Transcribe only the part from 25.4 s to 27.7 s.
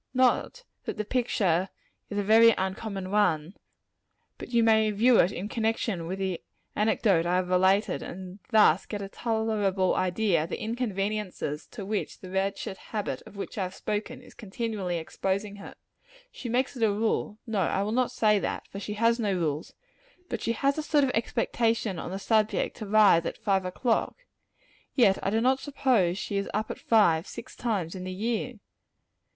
not suppose she is up at five, six